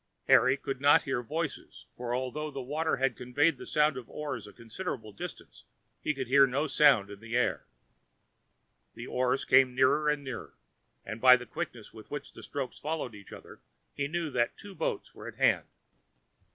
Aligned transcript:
Harry 0.27 0.57
could 0.57 0.81
not 0.81 1.03
hear 1.03 1.21
voices; 1.21 1.85
for 1.95 2.15
although 2.15 2.49
the 2.49 2.59
water 2.59 2.95
had 2.97 3.15
conveyed 3.15 3.59
the 3.59 3.67
sound 3.67 3.95
of 3.95 4.07
the 4.07 4.11
oars 4.11 4.47
a 4.47 4.51
considerable 4.51 5.11
distance, 5.11 5.63
he 6.01 6.11
could 6.15 6.25
hear 6.25 6.47
no 6.47 6.65
sound 6.65 7.11
in 7.11 7.19
the 7.19 7.35
air. 7.35 7.67
The 8.95 9.05
oars 9.05 9.45
came 9.45 9.75
nearer 9.75 10.09
and 10.09 10.23
nearer, 10.23 10.55
and 11.05 11.21
by 11.21 11.35
the 11.37 11.45
quickness 11.45 11.93
with 11.93 12.09
which 12.09 12.31
the 12.33 12.41
strokes 12.41 12.79
followed 12.79 13.13
each 13.13 13.31
other 13.31 13.61
he 13.93 14.07
knew 14.07 14.31
that 14.31 14.57
two 14.57 14.73
boats 14.73 15.13
were 15.13 15.27
at 15.27 15.35
hand. 15.35 15.67